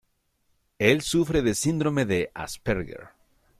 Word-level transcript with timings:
Él 0.79 1.03
sufre 1.03 1.53
Síndrome 1.53 2.05
de 2.07 2.31
Asperger. 2.33 3.09